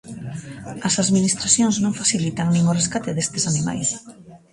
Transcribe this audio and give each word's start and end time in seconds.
As 0.87 0.95
administracións 1.03 1.75
non 1.83 1.97
facilitan 2.01 2.47
nin 2.51 2.63
o 2.71 2.75
rescate 2.79 3.11
destes 3.13 3.47
animais. 3.51 3.89